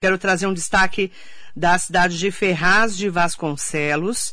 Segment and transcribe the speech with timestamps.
[0.00, 1.10] Quero trazer um destaque
[1.56, 4.32] da cidade de Ferraz de Vasconcelos.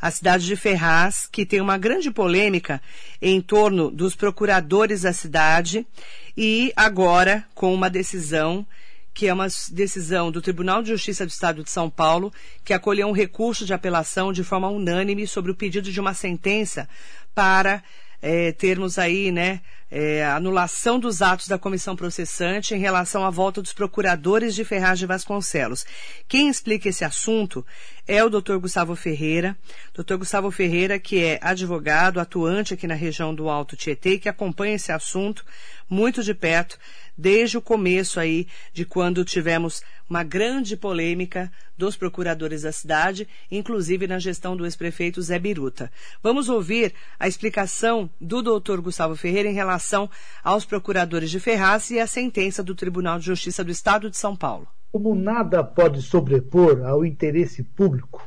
[0.00, 2.80] A cidade de Ferraz, que tem uma grande polêmica
[3.20, 5.86] em torno dos procuradores da cidade
[6.34, 8.66] e agora com uma decisão
[9.12, 12.32] que é uma decisão do Tribunal de Justiça do Estado de São Paulo,
[12.64, 16.88] que acolheu um recurso de apelação de forma unânime sobre o pedido de uma sentença
[17.34, 17.84] para
[18.22, 19.60] é, termos aí, né,
[19.90, 24.98] é, anulação dos atos da comissão processante em relação à volta dos procuradores de Ferraz
[24.98, 25.84] de Vasconcelos.
[26.26, 27.66] Quem explica esse assunto
[28.06, 28.56] é o Dr.
[28.56, 29.56] Gustavo Ferreira.
[29.94, 30.16] Dr.
[30.16, 34.90] Gustavo Ferreira, que é advogado, atuante aqui na região do Alto Tietê, que acompanha esse
[34.90, 35.44] assunto
[35.88, 36.78] muito de perto
[37.16, 44.06] desde o começo aí de quando tivemos uma grande polêmica dos procuradores da cidade, inclusive
[44.06, 45.92] na gestão do ex-prefeito Zé Biruta.
[46.22, 50.10] Vamos ouvir a explicação do doutor Gustavo Ferreira em relação
[50.42, 54.34] aos procuradores de Ferraz e a sentença do Tribunal de Justiça do Estado de São
[54.34, 54.66] Paulo.
[54.92, 58.22] Como nada pode sobrepor ao interesse público,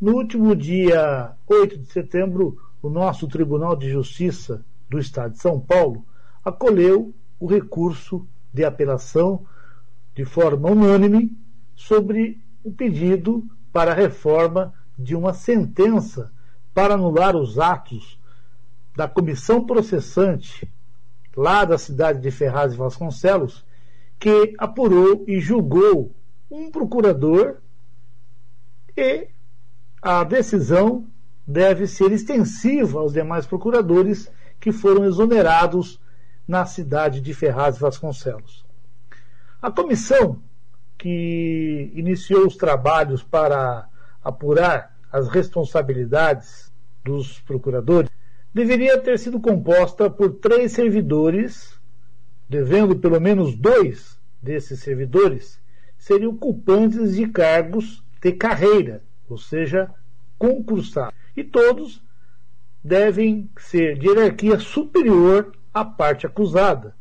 [0.00, 5.60] no último dia 8 de setembro, o nosso Tribunal de Justiça do Estado de São
[5.60, 6.04] Paulo
[6.44, 9.46] acolheu o recurso de apelação
[10.12, 11.38] de forma unânime
[11.76, 16.32] sobre o pedido para a reforma de uma sentença
[16.74, 18.20] para anular os atos
[18.96, 20.68] da comissão processante
[21.36, 23.64] lá da cidade de Ferraz e Vasconcelos,
[24.20, 26.14] que apurou e julgou
[26.50, 27.56] um procurador
[28.94, 29.28] e
[30.02, 31.06] a decisão
[31.46, 35.98] deve ser extensiva aos demais procuradores que foram exonerados
[36.46, 38.64] na cidade de Ferraz Vasconcelos.
[39.62, 40.42] A comissão
[40.98, 43.88] que iniciou os trabalhos para
[44.22, 46.70] apurar as responsabilidades
[47.02, 48.10] dos procuradores
[48.52, 51.79] deveria ter sido composta por três servidores,
[52.50, 55.60] devendo pelo menos dois desses servidores
[55.96, 59.88] serem ocupantes de cargos de carreira, ou seja,
[60.36, 61.14] concursados.
[61.36, 62.02] E todos
[62.82, 66.96] devem ser de hierarquia superior a parte acusada,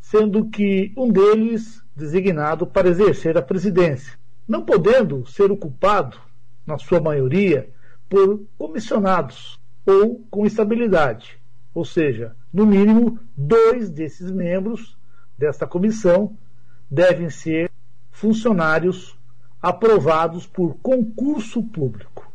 [0.00, 4.16] sendo que um deles designado para exercer a presidência,
[4.46, 6.20] não podendo ser ocupado,
[6.64, 7.68] na sua maioria,
[8.08, 11.41] por comissionados ou com estabilidade,
[11.74, 14.96] ou seja, no mínimo dois desses membros
[15.38, 16.36] desta comissão
[16.90, 17.70] devem ser
[18.10, 19.16] funcionários
[19.60, 22.30] aprovados por concurso público.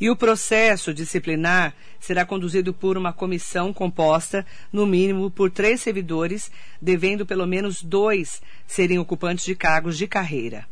[0.00, 6.50] E o processo disciplinar será conduzido por uma comissão composta, no mínimo, por três servidores,
[6.80, 10.66] devendo pelo menos dois serem ocupantes de cargos de carreira.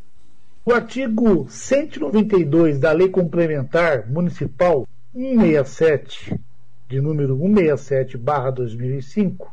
[0.65, 6.41] O artigo 192 da Lei Complementar Municipal 167,
[6.89, 9.47] de número 167-2005,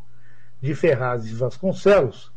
[0.61, 2.31] de Ferraz e Vasconcelos,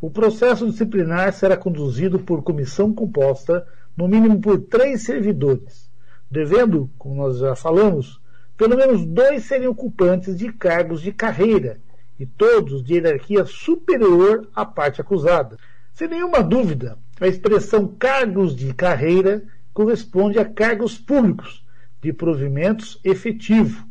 [0.00, 3.64] o processo disciplinar será conduzido por comissão composta,
[3.96, 5.88] no mínimo por três servidores,
[6.28, 8.20] devendo, como nós já falamos,
[8.56, 11.78] pelo menos dois serem ocupantes de cargos de carreira,
[12.18, 15.56] e todos de hierarquia superior à parte acusada.
[15.92, 21.64] Sem nenhuma dúvida, a expressão cargos de carreira corresponde a cargos públicos
[22.02, 23.86] de provimentos efetivo,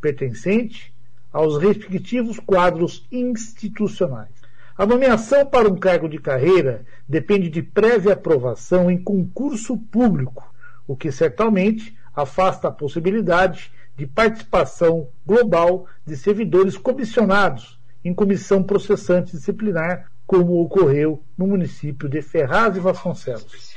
[0.00, 0.92] pertencente
[1.32, 4.30] aos respectivos quadros institucionais.
[4.76, 10.48] A nomeação para um cargo de carreira depende de prévia aprovação em concurso público
[10.88, 19.32] o que certamente afasta a possibilidade de participação global de servidores comissionados em comissão processante
[19.32, 23.74] disciplinar, como ocorreu no município de Ferraz e Vasconcelos.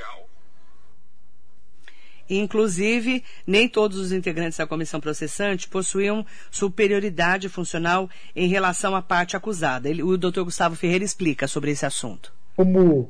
[2.31, 9.35] Inclusive, nem todos os integrantes da comissão processante possuíam superioridade funcional em relação à parte
[9.35, 9.89] acusada.
[9.89, 10.43] Ele, o Dr.
[10.43, 12.31] Gustavo Ferreira explica sobre esse assunto.
[12.55, 13.09] Como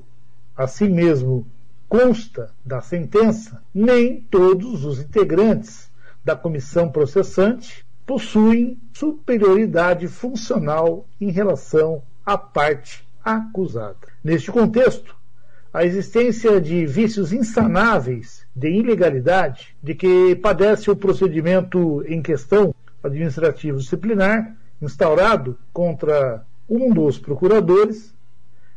[0.58, 1.46] assim mesmo
[1.88, 5.92] consta da sentença, nem todos os integrantes
[6.26, 14.08] da comissão processante possuem superioridade funcional em relação à parte acusada.
[14.24, 15.16] Neste contexto,
[15.74, 23.78] a existência de vícios insanáveis de ilegalidade de que padece o procedimento em questão administrativo
[23.78, 28.14] disciplinar instaurado contra um dos procuradores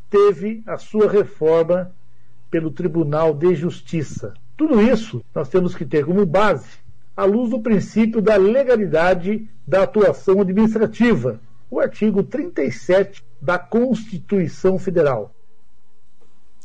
[0.08, 1.90] teve a sua reforma
[2.48, 4.34] pelo Tribunal de Justiça.
[4.56, 6.78] Tudo isso nós temos que ter como base
[7.16, 15.33] à luz do princípio da legalidade da atuação administrativa, o artigo 37 da Constituição Federal.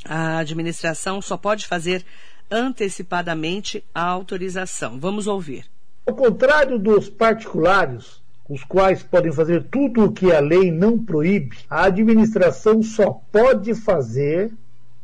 [0.05, 2.05] A administração só pode fazer
[2.49, 4.99] antecipadamente a autorização.
[4.99, 5.65] Vamos ouvir.
[6.07, 11.57] Ao contrário dos particulares, os quais podem fazer tudo o que a lei não proíbe,
[11.69, 14.51] a administração só pode fazer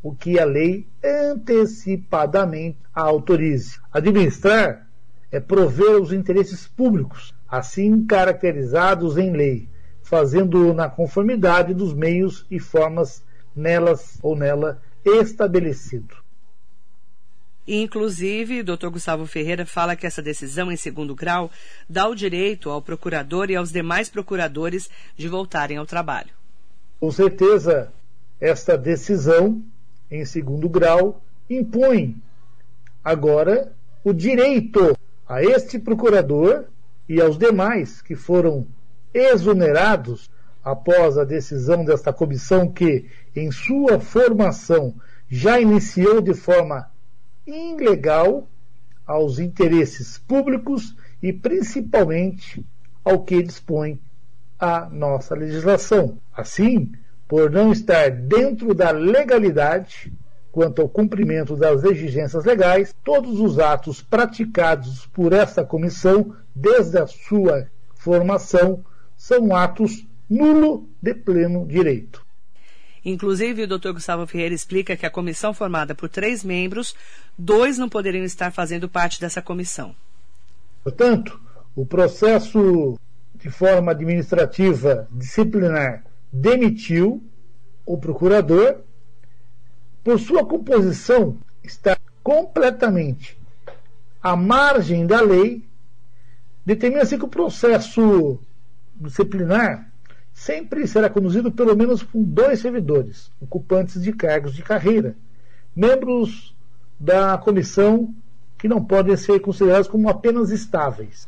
[0.02, 3.78] o que a lei antecipadamente a autorize.
[3.92, 4.86] Administrar
[5.30, 9.68] é prover os interesses públicos, assim caracterizados em lei,
[10.02, 13.22] fazendo-o na conformidade dos meios e formas
[13.54, 16.16] nelas ou nela estabelecido.
[17.66, 18.88] Inclusive, o Dr.
[18.88, 21.50] Gustavo Ferreira fala que essa decisão em segundo grau
[21.88, 26.30] dá o direito ao procurador e aos demais procuradores de voltarem ao trabalho.
[27.00, 27.92] Com certeza,
[28.40, 29.62] esta decisão
[30.10, 31.20] em segundo grau
[31.50, 32.16] impõe
[33.04, 33.72] agora
[34.04, 34.96] o direito
[35.28, 36.66] a este procurador
[37.08, 38.66] e aos demais que foram
[39.12, 40.30] exonerados
[40.66, 44.96] após a decisão desta comissão que, em sua formação,
[45.28, 46.90] já iniciou de forma
[47.46, 48.48] ilegal
[49.06, 52.66] aos interesses públicos e principalmente
[53.04, 54.00] ao que dispõe
[54.58, 56.18] a nossa legislação.
[56.36, 56.90] Assim,
[57.28, 60.12] por não estar dentro da legalidade
[60.50, 67.06] quanto ao cumprimento das exigências legais, todos os atos praticados por esta comissão desde a
[67.06, 68.84] sua formação
[69.16, 72.24] são atos nulo de pleno direito.
[73.04, 73.92] Inclusive, o Dr.
[73.92, 76.96] Gustavo Ferreira explica que a comissão formada por três membros,
[77.38, 79.94] dois não poderiam estar fazendo parte dessa comissão.
[80.82, 81.40] Portanto,
[81.76, 82.98] o processo
[83.36, 87.22] de forma administrativa disciplinar demitiu
[87.84, 88.80] o procurador,
[90.02, 93.38] por sua composição está completamente
[94.20, 95.62] à margem da lei,
[96.64, 98.40] determina-se que o processo
[98.96, 99.92] disciplinar
[100.36, 105.16] sempre será conduzido pelo menos por dois servidores, ocupantes de cargos de carreira,
[105.74, 106.54] membros
[107.00, 108.14] da comissão
[108.58, 111.26] que não podem ser considerados como apenas estáveis.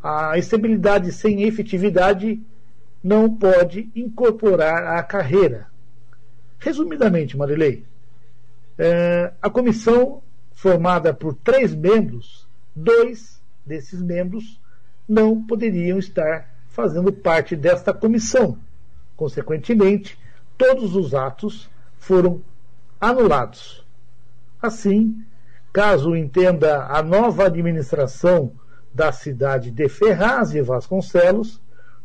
[0.00, 2.40] A estabilidade sem efetividade
[3.02, 5.66] não pode incorporar à carreira.
[6.60, 7.84] Resumidamente, Marilei,
[8.78, 14.60] é, a comissão, formada por três membros, dois desses membros
[15.08, 18.56] não poderiam estar fazendo parte desta comissão.
[19.16, 20.16] Consequentemente,
[20.56, 22.40] todos os atos foram
[23.00, 23.84] anulados.
[24.62, 25.20] Assim,
[25.72, 28.52] caso entenda a nova administração
[28.94, 31.60] da cidade de Ferraz e Vasconcelos,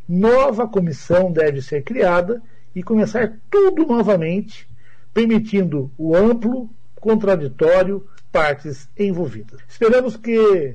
[0.08, 2.42] nova comissão deve ser criada
[2.74, 4.68] e começar tudo novamente,
[5.12, 9.60] permitindo o amplo, contraditório, partes envolvidas.
[9.68, 10.74] Esperamos que,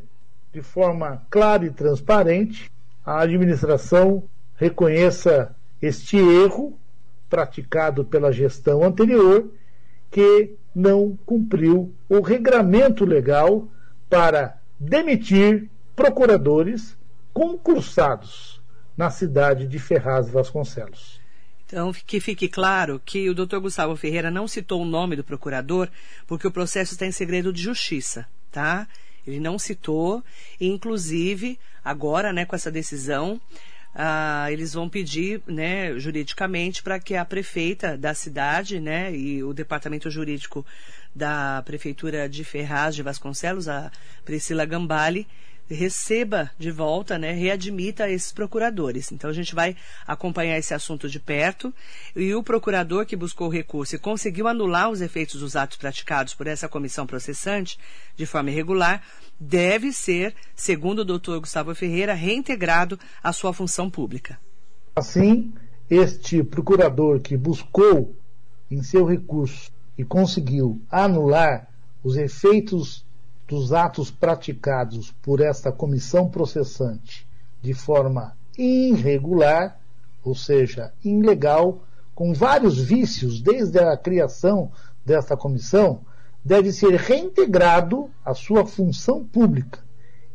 [0.53, 2.71] de forma clara e transparente,
[3.09, 4.23] a administração
[4.55, 6.77] reconheça este erro
[7.27, 9.49] praticado pela gestão anterior,
[10.11, 13.67] que não cumpriu o regramento legal
[14.07, 16.95] para demitir procuradores
[17.33, 18.61] concursados
[18.95, 21.19] na cidade de Ferraz Vasconcelos.
[21.65, 23.57] Então, que fique claro que o Dr.
[23.57, 25.89] Gustavo Ferreira não citou o nome do procurador
[26.27, 28.87] porque o processo está em segredo de justiça, tá?
[29.29, 30.23] Ele não citou,
[30.59, 33.39] e inclusive, agora, né, com essa decisão,
[33.93, 39.53] ah, eles vão pedir, né, juridicamente, para que a prefeita da cidade, né, e o
[39.53, 40.65] departamento jurídico
[41.15, 43.91] da prefeitura de Ferraz de Vasconcelos, a
[44.23, 45.27] Priscila Gambale,
[45.69, 49.11] receba de volta, né, readmita esses procuradores.
[49.11, 49.75] Então a gente vai
[50.05, 51.73] acompanhar esse assunto de perto
[52.15, 56.33] e o procurador que buscou o recurso e conseguiu anular os efeitos dos atos praticados
[56.33, 57.77] por essa comissão processante
[58.15, 59.03] de forma irregular
[59.39, 64.39] deve ser, segundo o doutor Gustavo Ferreira, reintegrado à sua função pública.
[64.95, 65.53] Assim,
[65.89, 68.15] este procurador que buscou
[68.69, 71.67] em seu recurso e conseguiu anular
[72.03, 73.05] os efeitos
[73.49, 77.27] dos atos praticados por esta comissão processante
[77.61, 79.79] de forma irregular,
[80.23, 81.81] ou seja, ilegal,
[82.13, 84.71] com vários vícios desde a criação
[85.03, 86.01] desta comissão,
[86.45, 89.79] deve ser reintegrado à sua função pública.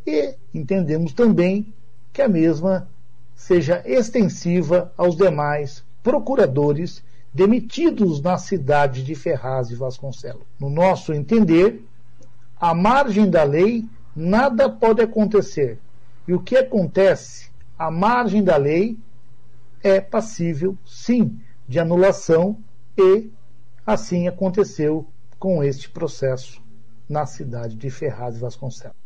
[0.04, 1.72] E entendemos também
[2.12, 2.88] que a mesma
[3.36, 7.02] seja extensiva aos demais procuradores
[7.32, 10.42] demitidos na cidade de Ferraz e Vasconcelos.
[10.58, 11.84] No nosso entender,
[12.64, 13.84] à margem da lei,
[14.16, 15.78] nada pode acontecer.
[16.26, 18.96] E o que acontece à margem da lei
[19.82, 22.58] é passível, sim, de anulação
[22.96, 23.30] e
[23.84, 25.06] assim aconteceu
[25.38, 26.62] com este processo
[27.06, 28.96] na cidade de Ferraz e Vasconcelos.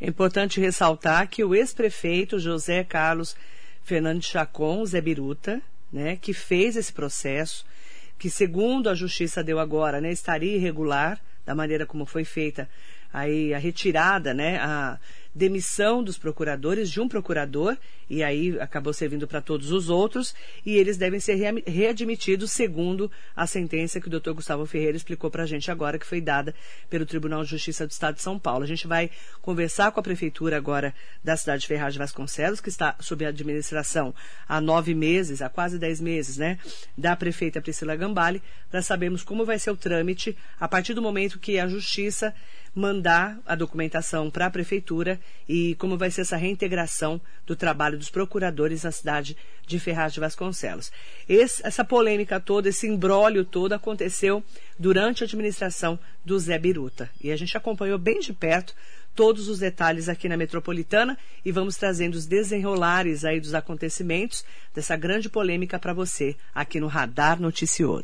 [0.00, 3.36] É importante ressaltar que o ex-prefeito José Carlos
[3.84, 7.64] Fernandes Chacon, Zé Biruta, né, que fez esse processo,
[8.18, 12.68] que segundo a justiça deu agora, né, estaria irregular da maneira como foi feita.
[13.10, 14.98] Aí a retirada, né, a
[15.38, 17.76] demissão dos procuradores, de um procurador,
[18.10, 20.34] e aí acabou servindo para todos os outros,
[20.66, 25.44] e eles devem ser readmitidos segundo a sentença que o doutor Gustavo Ferreira explicou para
[25.44, 26.52] a gente agora, que foi dada
[26.90, 28.64] pelo Tribunal de Justiça do Estado de São Paulo.
[28.64, 30.92] A gente vai conversar com a prefeitura agora
[31.22, 34.12] da cidade de Ferraz de Vasconcelos, que está sob administração
[34.48, 36.58] há nove meses, há quase dez meses, né,
[36.96, 41.38] da prefeita Priscila Gambale, para sabermos como vai ser o trâmite a partir do momento
[41.38, 42.34] que a Justiça
[42.74, 45.18] mandar a documentação para a prefeitura
[45.48, 50.20] e como vai ser essa reintegração do trabalho dos procuradores na cidade de Ferraz de
[50.20, 50.92] Vasconcelos.
[51.28, 54.42] Esse, essa polêmica toda, esse embrólio todo aconteceu
[54.78, 57.10] durante a administração do Zé Biruta.
[57.20, 58.74] E a gente acompanhou bem de perto
[59.18, 64.96] todos os detalhes aqui na Metropolitana e vamos trazendo os desenrolares aí dos acontecimentos dessa
[64.96, 67.96] grande polêmica para você aqui no Radar Noticioso.